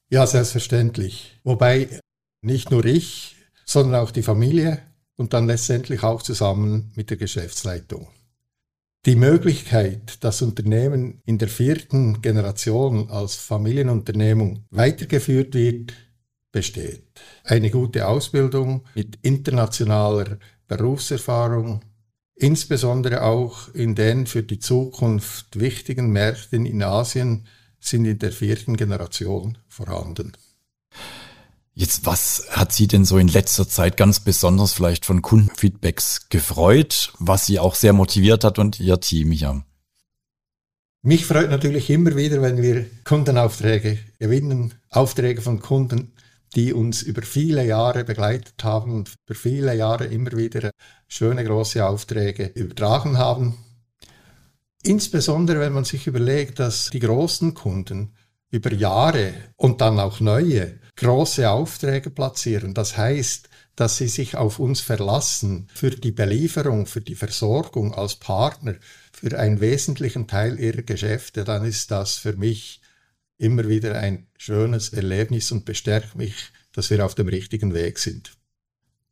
Ja, 0.09 0.25
selbstverständlich. 0.25 1.39
Wobei 1.43 1.99
nicht 2.41 2.71
nur 2.71 2.85
ich, 2.85 3.35
sondern 3.65 4.01
auch 4.01 4.11
die 4.11 4.23
Familie 4.23 4.81
und 5.17 5.33
dann 5.33 5.47
letztendlich 5.47 6.03
auch 6.03 6.21
zusammen 6.21 6.91
mit 6.95 7.09
der 7.09 7.17
Geschäftsleitung. 7.17 8.07
Die 9.05 9.15
Möglichkeit, 9.15 10.17
das 10.23 10.41
Unternehmen 10.41 11.21
in 11.25 11.37
der 11.37 11.47
vierten 11.47 12.21
Generation 12.21 13.09
als 13.09 13.35
Familienunternehmung 13.35 14.65
weitergeführt 14.69 15.53
wird, 15.53 15.93
besteht. 16.51 17.03
Eine 17.43 17.69
gute 17.69 18.07
Ausbildung 18.07 18.85
mit 18.95 19.17
internationaler 19.21 20.39
Berufserfahrung, 20.67 21.81
insbesondere 22.35 23.23
auch 23.23 23.73
in 23.73 23.95
den 23.95 24.27
für 24.27 24.43
die 24.43 24.59
Zukunft 24.59 25.59
wichtigen 25.59 26.11
Märkten 26.11 26.65
in 26.65 26.83
Asien, 26.83 27.47
sind 27.79 28.05
in 28.05 28.19
der 28.19 28.31
vierten 28.31 28.77
Generation 28.77 29.57
vorhanden. 29.67 30.33
Jetzt, 31.73 32.07
was 32.07 32.47
hat 32.49 32.71
Sie 32.71 32.87
denn 32.87 33.05
so 33.05 33.19
in 33.19 33.27
letzter 33.27 33.67
Zeit 33.69 33.97
ganz 33.97 34.19
besonders 34.19 34.73
vielleicht 34.73 35.05
von 35.05 35.21
Kundenfeedbacks 35.21 36.27
gefreut, 36.29 37.13
was 37.19 37.45
Sie 37.45 37.59
auch 37.59 37.75
sehr 37.75 37.93
motiviert 37.93 38.43
hat 38.43 38.57
und 38.57 38.79
Ihr 38.79 38.99
Team 38.99 39.31
hier? 39.31 39.63
Mich 41.03 41.25
freut 41.25 41.51
natürlich 41.51 41.89
immer 41.91 42.15
wieder, 42.15 42.41
wenn 42.41 42.61
wir 42.61 42.87
Kundenaufträge 43.03 43.99
gewinnen, 44.19 44.73
Aufträge 44.89 45.41
von 45.41 45.59
Kunden, 45.59 46.13
die 46.55 46.73
uns 46.73 47.01
über 47.01 47.21
viele 47.21 47.65
Jahre 47.65 48.03
begleitet 48.03 48.63
haben 48.63 48.93
und 48.93 49.13
über 49.25 49.35
viele 49.35 49.75
Jahre 49.75 50.05
immer 50.05 50.31
wieder 50.31 50.71
schöne 51.07 51.43
große 51.43 51.85
Aufträge 51.85 52.47
übertragen 52.55 53.17
haben. 53.17 53.57
Insbesondere 54.83 55.59
wenn 55.59 55.73
man 55.73 55.83
sich 55.83 56.07
überlegt, 56.07 56.59
dass 56.59 56.89
die 56.89 56.99
großen 56.99 57.53
Kunden 57.53 58.13
über 58.49 58.71
Jahre 58.71 59.33
und 59.57 59.81
dann 59.81 59.99
auch 59.99 60.19
neue 60.19 60.79
große 60.95 61.49
Aufträge 61.49 62.09
platzieren. 62.09 62.73
Das 62.73 62.97
heißt, 62.97 63.49
dass 63.75 63.97
sie 63.97 64.07
sich 64.07 64.35
auf 64.35 64.59
uns 64.59 64.81
verlassen 64.81 65.67
für 65.73 65.91
die 65.91 66.11
Belieferung, 66.11 66.85
für 66.85 67.01
die 67.01 67.15
Versorgung 67.15 67.93
als 67.93 68.15
Partner, 68.15 68.75
für 69.11 69.37
einen 69.37 69.59
wesentlichen 69.59 70.27
Teil 70.27 70.59
ihrer 70.59 70.81
Geschäfte, 70.81 71.43
dann 71.43 71.65
ist 71.65 71.91
das 71.91 72.15
für 72.15 72.33
mich 72.33 72.81
immer 73.37 73.67
wieder 73.67 73.99
ein 73.99 74.27
schönes 74.37 74.89
Erlebnis 74.89 75.51
und 75.51 75.65
bestärkt 75.65 76.15
mich, 76.15 76.51
dass 76.73 76.89
wir 76.89 77.05
auf 77.05 77.15
dem 77.15 77.27
richtigen 77.27 77.73
Weg 77.73 77.99
sind. 77.99 78.37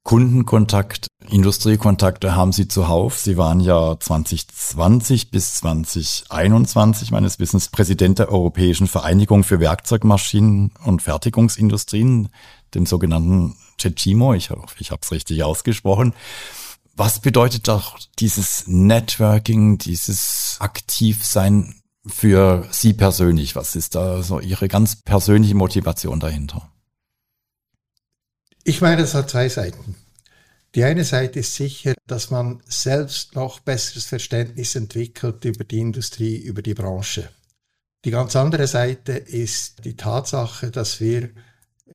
Kundenkontakt, 0.03 1.07
Industriekontakte 1.31 2.35
haben 2.35 2.51
Sie 2.51 2.67
zuhauf. 2.67 3.17
Sie 3.17 3.37
waren 3.37 3.59
ja 3.59 3.99
2020 3.99 5.31
bis 5.31 5.55
2021 5.55 7.09
meines 7.09 7.39
Wissens 7.39 7.69
Präsident 7.69 8.19
der 8.19 8.31
Europäischen 8.31 8.85
Vereinigung 8.85 9.43
für 9.43 9.59
Werkzeugmaschinen 9.59 10.73
und 10.83 11.01
Fertigungsindustrien, 11.01 12.29
dem 12.75 12.85
sogenannten 12.85 13.55
CECIMO. 13.81 14.35
Ich 14.35 14.51
hoffe, 14.51 14.75
ich 14.77 14.91
habe 14.91 15.01
es 15.01 15.11
richtig 15.11 15.43
ausgesprochen. 15.43 16.13
Was 16.95 17.19
bedeutet 17.19 17.67
doch 17.67 17.97
dieses 18.19 18.67
Networking, 18.67 19.79
dieses 19.79 20.57
Aktivsein 20.59 21.81
für 22.05 22.67
Sie 22.71 22.93
persönlich? 22.93 23.55
Was 23.55 23.75
ist 23.75 23.95
da 23.95 24.21
so 24.21 24.39
Ihre 24.39 24.67
ganz 24.67 25.01
persönliche 25.01 25.55
Motivation 25.55 26.19
dahinter? 26.19 26.71
Ich 28.63 28.81
meine, 28.81 29.01
es 29.03 29.13
hat 29.13 29.29
zwei 29.29 29.49
Seiten. 29.49 29.95
Die 30.75 30.83
eine 30.83 31.03
Seite 31.03 31.39
ist 31.39 31.55
sicher, 31.55 31.93
dass 32.05 32.31
man 32.31 32.61
selbst 32.65 33.35
noch 33.35 33.59
besseres 33.59 34.07
Verständnis 34.07 34.75
entwickelt 34.75 35.45
über 35.45 35.63
die 35.63 35.79
Industrie, 35.79 36.37
über 36.37 36.61
die 36.61 36.73
Branche. 36.73 37.29
Die 38.03 38.11
ganz 38.11 38.35
andere 38.35 38.67
Seite 38.67 39.13
ist 39.13 39.85
die 39.85 39.95
Tatsache, 39.95 40.71
dass 40.71 40.99
wir 40.99 41.29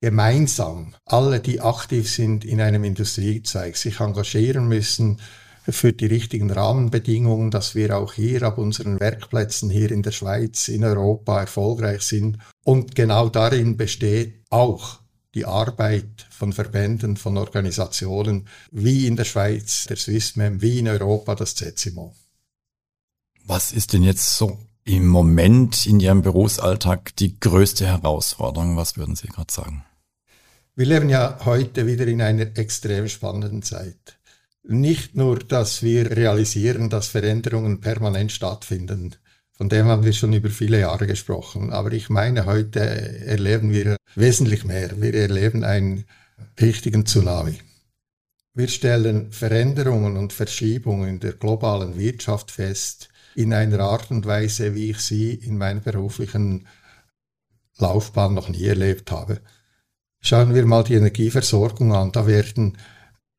gemeinsam, 0.01 0.95
alle, 1.05 1.39
die 1.39 1.61
aktiv 1.61 2.09
sind 2.09 2.43
in 2.43 2.59
einem 2.59 2.83
Industriezweig, 2.83 3.77
sich 3.77 3.99
engagieren 3.99 4.67
müssen 4.67 5.21
für 5.67 5.93
die 5.93 6.05
richtigen 6.05 6.49
Rahmenbedingungen, 6.49 7.51
dass 7.51 7.75
wir 7.75 7.97
auch 7.97 8.13
hier 8.13 8.43
ab 8.43 8.57
unseren 8.57 8.99
Werkplätzen 8.99 9.69
hier 9.69 9.91
in 9.91 10.01
der 10.01 10.11
Schweiz, 10.11 10.67
in 10.67 10.83
Europa 10.83 11.41
erfolgreich 11.41 12.01
sind. 12.01 12.37
Und 12.63 12.95
genau 12.95 13.29
darin 13.29 13.77
besteht 13.77 14.41
auch 14.49 14.99
die 15.33 15.45
Arbeit 15.45 16.27
von 16.29 16.51
Verbänden, 16.51 17.15
von 17.15 17.37
Organisationen, 17.37 18.47
wie 18.71 19.07
in 19.07 19.15
der 19.15 19.25
Schweiz 19.25 19.85
der 19.85 19.97
Swissmem, 19.97 20.61
wie 20.61 20.79
in 20.79 20.87
Europa 20.87 21.35
das 21.35 21.55
CECIMO. 21.55 22.13
Was 23.45 23.71
ist 23.71 23.93
denn 23.93 24.03
jetzt 24.03 24.37
so 24.37 24.59
im 24.83 25.07
Moment 25.07 25.85
in 25.85 25.99
Ihrem 25.99 26.21
Berufsalltag 26.21 27.15
die 27.17 27.39
größte 27.39 27.85
Herausforderung? 27.85 28.77
Was 28.77 28.97
würden 28.97 29.15
Sie 29.15 29.27
gerade 29.27 29.53
sagen? 29.53 29.85
Wir 30.75 30.85
leben 30.85 31.09
ja 31.09 31.37
heute 31.45 31.85
wieder 31.85 32.07
in 32.07 32.21
einer 32.21 32.57
extrem 32.57 33.07
spannenden 33.07 33.61
Zeit. 33.61 34.17
Nicht 34.63 35.15
nur, 35.15 35.39
dass 35.39 35.81
wir 35.81 36.11
realisieren, 36.11 36.89
dass 36.89 37.07
Veränderungen 37.07 37.81
permanent 37.81 38.31
stattfinden, 38.31 39.15
von 39.61 39.69
dem 39.69 39.85
haben 39.85 40.03
wir 40.03 40.13
schon 40.13 40.33
über 40.33 40.49
viele 40.49 40.79
Jahre 40.79 41.05
gesprochen. 41.05 41.71
Aber 41.71 41.91
ich 41.91 42.09
meine, 42.09 42.47
heute 42.47 42.79
erleben 42.79 43.71
wir 43.71 43.95
wesentlich 44.15 44.65
mehr. 44.65 44.99
Wir 44.99 45.13
erleben 45.13 45.63
einen 45.63 46.05
richtigen 46.59 47.05
Tsunami. 47.05 47.59
Wir 48.55 48.67
stellen 48.69 49.31
Veränderungen 49.31 50.17
und 50.17 50.33
Verschiebungen 50.33 51.07
in 51.07 51.19
der 51.19 51.33
globalen 51.33 51.95
Wirtschaft 51.95 52.49
fest, 52.49 53.09
in 53.35 53.53
einer 53.53 53.81
Art 53.81 54.09
und 54.09 54.25
Weise, 54.25 54.73
wie 54.73 54.89
ich 54.89 54.97
sie 54.97 55.35
in 55.35 55.59
meiner 55.59 55.81
beruflichen 55.81 56.67
Laufbahn 57.77 58.33
noch 58.33 58.49
nie 58.49 58.65
erlebt 58.65 59.11
habe. 59.11 59.41
Schauen 60.21 60.55
wir 60.55 60.65
mal 60.65 60.83
die 60.83 60.95
Energieversorgung 60.95 61.93
an. 61.93 62.11
Da 62.11 62.25
werden 62.25 62.79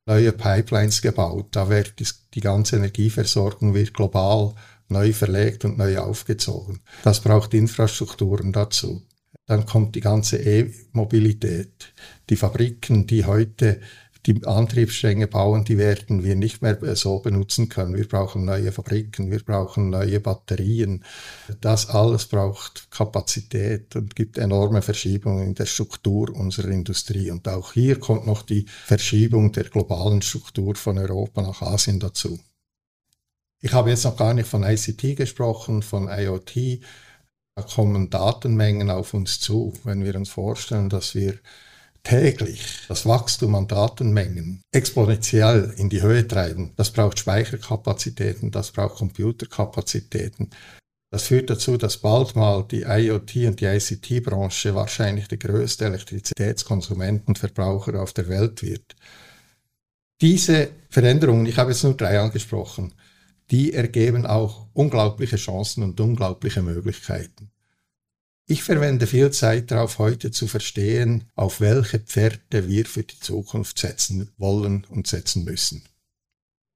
neue 0.06 0.32
Pipelines 0.32 1.02
gebaut. 1.02 1.49
Da 1.52 1.68
wird 1.68 1.94
die 2.35 2.40
ganze 2.40 2.76
Energieversorgung 2.76 3.75
wird 3.75 3.94
global 3.94 4.54
neu 4.88 5.12
verlegt 5.12 5.64
und 5.64 5.78
neu 5.78 5.99
aufgezogen. 5.99 6.80
Das 7.02 7.21
braucht 7.21 7.54
Infrastrukturen 7.54 8.52
dazu. 8.52 9.02
Dann 9.47 9.66
kommt 9.66 9.97
die 9.97 10.00
ganze 10.00 10.37
E-Mobilität. 10.37 11.92
Die 12.30 12.37
Fabriken, 12.37 13.06
die 13.06 13.25
heute 13.25 13.80
die 14.26 14.47
Antriebsstränge 14.47 15.26
bauen, 15.26 15.64
die 15.64 15.79
werden 15.79 16.23
wir 16.23 16.37
nicht 16.37 16.62
mehr 16.62 16.79
so 16.95 17.19
benutzen 17.19 17.69
können. 17.69 17.97
Wir 17.97 18.07
brauchen 18.07 18.45
neue 18.45 18.71
Fabriken, 18.71 19.33
wir 19.33 19.41
brauchen 19.41 19.91
neue 19.91 20.21
Batterien. 20.21 21.05
Das 21.61 21.88
alles 21.88 22.26
braucht 22.26 22.91
Kapazität 22.93 23.97
und 23.97 24.14
gibt 24.14 24.38
enorme 24.38 24.81
Verschiebungen 24.81 25.45
in 25.45 25.55
der 25.55 25.67
Struktur 25.67 26.35
unserer 26.35 26.69
Industrie. 26.69 27.33
Und 27.33 27.49
auch 27.49 27.73
hier 27.73 27.99
kommt 27.99 28.26
noch 28.26 28.43
die 28.43 28.67
Verschiebung 28.85 29.50
der 29.50 29.64
globalen 29.64 30.23
Struktur 30.23 30.76
von 30.76 30.99
Europa 30.99 31.43
nach 31.43 31.62
Asien 31.62 31.99
dazu. 31.99 32.38
Ich 33.61 33.73
habe 33.73 33.91
jetzt 33.91 34.05
noch 34.05 34.17
gar 34.17 34.35
nicht 34.35 34.49
von 34.49 34.62
ICT 34.62 35.17
gesprochen, 35.17 35.83
von 35.83 36.09
IoT. 36.09 36.81
Da 37.57 37.62
kommen 37.62 38.09
Datenmengen 38.09 38.91
auf 38.91 39.14
uns 39.14 39.41
zu, 39.41 39.73
wenn 39.83 40.05
wir 40.05 40.14
uns 40.14 40.31
vorstellen, 40.31 40.88
dass 40.88 41.14
wir 41.14 41.38
täglich 42.02 42.87
das 42.88 43.06
Wachstum 43.06 43.54
an 43.54 43.68
Datenmengen 43.68 44.62
exponentiell 44.73 45.75
in 45.76 45.88
die 45.88 46.02
Höhe 46.02 46.26
treiben. 46.26 46.73
Das 46.76 46.90
braucht 46.90 47.18
Speicherkapazitäten, 47.18 48.50
das 48.50 48.73
braucht 48.73 48.97
Computerkapazitäten. 48.97 50.50
Das 51.12 51.25
führt 51.25 51.50
dazu, 51.50 51.76
dass 51.76 51.99
bald 51.99 52.35
mal 52.37 52.64
die 52.71 52.82
IoT 52.82 53.37
und 53.47 53.61
die 53.61 53.66
ICT-Branche 53.66 54.75
wahrscheinlich 54.75 55.28
der 55.28 55.38
größte 55.38 55.85
Elektrizitätskonsument 55.85 57.28
und 57.28 57.38
Verbraucher 57.38 58.02
auf 58.02 58.14
der 58.14 58.28
Welt 58.28 58.62
wird. 58.62 58.97
Diese 60.23 60.71
Veränderungen, 60.88 61.47
ich 61.47 61.59
habe 61.59 61.73
jetzt 61.73 61.85
nur 61.85 61.94
drei 61.94 62.18
angesprochen, 62.18 62.94
die 63.50 63.75
ergeben 63.75 64.25
auch 64.25 64.68
unglaubliche 64.73 65.37
Chancen 65.37 65.82
und 65.82 66.00
unglaubliche 66.00 66.62
Möglichkeiten. 66.62 67.51
Ich 68.47 68.65
verwende 68.65 69.07
viel 69.07 69.31
Zeit 69.31 69.71
darauf, 69.71 69.99
heute 69.99 70.31
zu 70.31 70.47
verstehen, 70.47 71.31
auf 71.37 71.61
welche 71.61 72.01
Pferde 72.01 72.69
wir 72.69 72.85
für 72.87 73.05
die 73.05 73.21
Zukunft 73.21 73.79
setzen 73.79 74.33
wollen 74.37 74.85
und 74.89 75.07
setzen 75.07 75.45
müssen. 75.45 75.85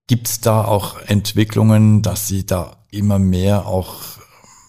Gibt 0.06 0.28
es 0.28 0.40
da 0.40 0.64
auch 0.64 1.00
Entwicklungen, 1.00 2.02
dass 2.02 2.28
Sie 2.28 2.46
da 2.46 2.86
immer 2.90 3.18
mehr 3.18 3.66
auch 3.66 4.18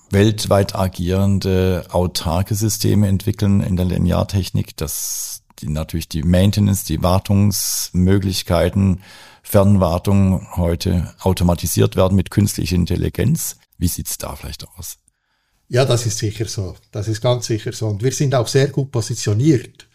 weltweit 0.10 0.74
agierende 0.76 1.86
autarke 1.90 2.56
Systeme 2.56 3.08
entwickeln 3.08 3.62
in 3.62 3.76
der 3.76 3.86
Lineartechnik, 3.86 4.76
dass 4.78 5.44
die 5.60 5.70
natürlich 5.70 6.10
die 6.10 6.24
Maintenance, 6.24 6.86
die 6.86 7.04
Wartungsmöglichkeiten 7.04 9.02
Fernwartung 9.44 10.48
heute 10.56 11.14
automatisiert 11.20 11.96
werden 11.96 12.16
mit 12.16 12.32
künstlicher 12.32 12.76
Intelligenz. 12.76 13.58
Wie 13.78 13.88
sieht's 13.88 14.18
da 14.18 14.36
vielleicht 14.36 14.68
aus? 14.68 14.98
Ja, 15.70 15.86
das 15.86 16.06
ist 16.06 16.18
sicher 16.18 16.46
so. 16.46 16.76
Das 16.92 17.08
ist 17.08 17.22
ganz 17.22 17.46
sicher 17.48 17.74
so. 17.74 17.88
Und 17.88 18.04
wir 18.04 18.12
sind 18.12 18.34
auch 18.36 18.48
sehr 18.48 18.68
gut 18.68 18.92
positioniert 18.92 19.88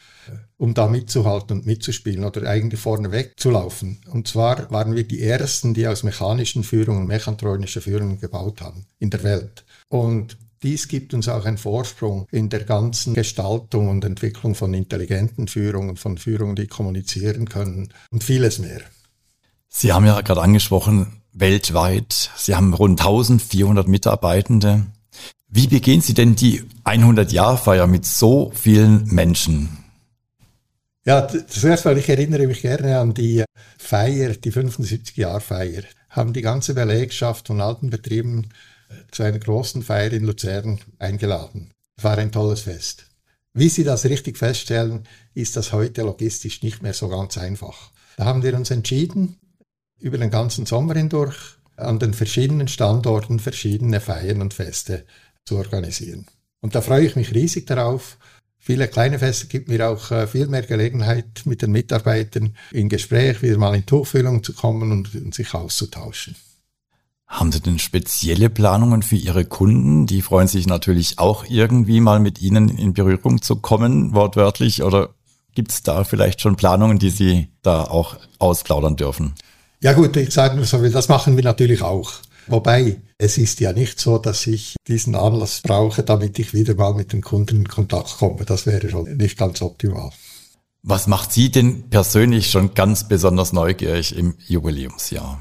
um 0.62 0.75
da 0.75 0.87
mitzuhalten 0.87 1.59
und 1.59 1.67
mitzuspielen 1.67 2.25
oder 2.25 2.49
eigentlich 2.49 2.81
vorneweg 2.81 3.33
zu 3.37 3.50
laufen. 3.50 4.00
Und 4.09 4.29
zwar 4.29 4.71
waren 4.71 4.95
wir 4.95 5.02
die 5.02 5.21
Ersten, 5.21 5.75
die 5.75 5.88
aus 5.88 6.05
mechanischen 6.05 6.62
Führungen, 6.62 7.09
mechatronischer 7.09 7.81
Führungen 7.81 8.21
gebaut 8.21 8.61
haben 8.61 8.87
in 9.00 9.11
der 9.11 9.25
Welt. 9.25 9.64
Und 9.88 10.37
dies 10.62 10.87
gibt 10.87 11.14
uns 11.14 11.29
auch 11.29 11.45
einen 11.45 11.59
Vorsprung 11.59 12.29
in 12.31 12.49
der 12.49 12.62
ganzen 12.62 13.14
Gestaltung 13.14 13.88
und 13.88 14.05
Entwicklung 14.05 14.55
von 14.55 14.73
intelligenten 14.73 15.49
Führungen, 15.49 15.97
von 15.97 16.17
Führungen, 16.17 16.55
die 16.55 16.69
kommunizieren 16.69 17.49
können 17.49 17.93
und 18.12 18.23
vieles 18.23 18.61
mehr. 18.61 18.83
Sie 19.69 19.93
haben 19.93 20.07
ja 20.07 20.21
gerade 20.21 20.43
angesprochen, 20.43 21.23
weltweit. 21.33 22.31
Sie 22.37 22.55
haben 22.55 22.73
rund 22.73 23.00
1400 23.00 23.88
Mitarbeitende. 23.88 24.87
Wie 25.55 25.67
begehen 25.67 26.01
Sie 26.01 26.15
denn 26.15 26.35
die 26.35 26.65
100-Jahr-Feier 26.85 27.87
mit 27.87 28.07
so 28.07 28.51
vielen 28.55 29.05
Menschen? 29.09 29.69
Ja, 31.05 31.29
zuerst 31.29 31.85
weil 31.85 31.99
ich 31.99 32.09
erinnere 32.09 32.47
mich 32.47 32.63
gerne 32.63 32.99
an 32.99 33.13
die 33.13 33.45
Feier, 33.77 34.31
die 34.31 34.51
75-Jahr-Feier. 34.51 35.83
Haben 36.09 36.33
die 36.33 36.41
ganze 36.41 36.73
Belegschaft 36.73 37.49
von 37.49 37.61
alten 37.61 37.91
Betrieben 37.91 38.49
zu 39.11 39.25
einer 39.25 39.39
großen 39.39 39.83
Feier 39.83 40.15
in 40.15 40.25
Luzern 40.25 40.81
eingeladen. 40.99 41.71
War 42.01 42.17
ein 42.17 42.33
tolles 42.33 42.63
Fest. 42.63 43.05
Wie 43.53 43.69
Sie 43.69 43.85
das 43.85 44.07
richtig 44.07 44.39
feststellen, 44.39 45.07
ist 45.35 45.57
das 45.57 45.75
heute 45.75 46.01
logistisch 46.01 46.63
nicht 46.63 46.83
mehr 46.83 46.95
so 46.95 47.11
ganz 47.11 47.37
einfach. 47.37 47.91
Da 48.17 48.25
haben 48.25 48.43
wir 48.43 48.55
uns 48.57 48.71
entschieden, 48.71 49.37
über 49.99 50.17
den 50.17 50.31
ganzen 50.31 50.65
Sommer 50.65 50.95
hindurch 50.95 51.37
an 51.77 51.99
den 51.99 52.15
verschiedenen 52.15 52.69
Standorten 52.69 53.39
verschiedene 53.39 54.01
Feiern 54.01 54.41
und 54.41 54.55
Feste 54.55 55.05
zu 55.45 55.57
organisieren. 55.57 56.27
Und 56.61 56.75
da 56.75 56.81
freue 56.81 57.07
ich 57.07 57.17
mich 57.17 57.35
riesig 57.35 57.67
darauf. 57.67 58.19
Viele 58.59 58.87
kleine 58.87 59.19
Feste 59.19 59.49
gibt 59.49 59.69
mir 59.69 59.89
auch 59.89 60.11
äh, 60.13 60.27
viel 60.29 60.47
mehr 60.47 60.63
Gelegenheit, 60.63 61.43
mit 61.45 61.63
den 61.63 61.73
Mitarbeitern 61.73 62.55
in 62.71 62.89
Gespräch 62.89 63.43
wieder 63.43 63.59
mal 63.59 63.75
in 63.75 63.85
Tuchfühlung 63.85 64.45
zu 64.45 64.53
kommen 64.53 64.93
und, 64.93 65.15
und 65.15 65.35
sich 65.35 65.53
auszutauschen. 65.53 66.37
Haben 67.27 67.51
Sie 67.51 67.61
denn 67.61 67.79
spezielle 67.79 68.51
Planungen 68.51 69.03
für 69.03 69.17
Ihre 69.17 69.45
Kunden? 69.45 70.07
Die 70.07 70.23
freuen 70.23 70.49
sich 70.49 70.67
natürlich 70.67 71.19
auch 71.19 71.45
irgendwie 71.49 72.01
mal 72.01 72.21
mit 72.21 72.41
Ihnen 72.41 72.69
in 72.69 72.93
Berührung 72.93 73.41
zu 73.41 73.57
kommen, 73.57 74.15
wortwörtlich. 74.15 74.83
Oder 74.83 75.09
gibt 75.55 75.73
es 75.73 75.83
da 75.83 76.05
vielleicht 76.05 76.41
schon 76.41 76.57
Planungen, 76.57 76.99
die 76.99 77.11
Sie 77.11 77.49
da 77.63 77.85
auch 77.85 78.17
ausplaudern 78.39 78.97
dürfen? 78.97 79.35
Ja 79.81 79.95
gut, 79.95 80.17
ich 80.17 80.33
sage 80.33 80.57
nur 80.57 80.67
so, 80.67 80.87
das 80.89 81.09
machen 81.09 81.35
wir 81.37 81.43
natürlich 81.43 81.83
auch. 81.83 82.13
Wobei, 82.47 83.01
es 83.23 83.38
ist 83.38 83.61
ja 83.61 83.73
nicht 83.73 84.00
so, 84.00 84.19
dass 84.19 84.49
ich 84.49 84.75
diesen 84.88 85.14
Anlass 85.14 85.61
brauche, 85.62 86.02
damit 86.02 86.41
ich 86.41 86.55
wieder 86.55 86.75
mal 86.75 86.93
mit 86.93 87.12
den 87.12 87.23
Kunden 87.23 87.59
in 87.59 87.69
Kontakt 87.69 88.19
komme. 88.19 88.45
Das 88.45 88.67
wäre 88.67 88.91
schon 88.91 89.17
nicht 89.17 89.38
ganz 89.38 89.62
optimal. 89.62 90.11
Was 90.83 91.07
macht 91.07 91.33
Sie 91.33 91.52
denn 91.52 91.88
persönlich 91.88 92.50
schon 92.50 92.75
ganz 92.75 93.07
besonders 93.07 93.52
neugierig 93.52 94.17
im 94.17 94.35
Jubiläumsjahr? 94.49 95.41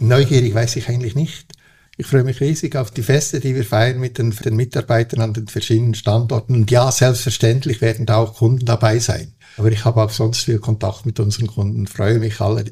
Neugierig 0.00 0.52
weiß 0.52 0.74
ich 0.74 0.88
eigentlich 0.88 1.14
nicht. 1.14 1.52
Ich 1.96 2.06
freue 2.06 2.24
mich 2.24 2.40
riesig 2.40 2.74
auf 2.74 2.90
die 2.90 3.04
Feste, 3.04 3.38
die 3.38 3.54
wir 3.54 3.64
feiern 3.64 4.00
mit 4.00 4.18
den, 4.18 4.30
den, 4.30 4.56
Mitarbeitern 4.56 5.20
an 5.20 5.34
den 5.34 5.46
verschiedenen 5.46 5.94
Standorten. 5.94 6.56
Und 6.56 6.70
ja, 6.72 6.90
selbstverständlich 6.90 7.80
werden 7.80 8.06
da 8.06 8.16
auch 8.16 8.34
Kunden 8.34 8.66
dabei 8.66 8.98
sein. 8.98 9.34
Aber 9.56 9.70
ich 9.70 9.84
habe 9.84 10.02
auch 10.02 10.10
sonst 10.10 10.40
viel 10.40 10.58
Kontakt 10.58 11.06
mit 11.06 11.20
unseren 11.20 11.46
Kunden. 11.46 11.86
Freue 11.86 12.18
mich 12.18 12.40
alle, 12.40 12.64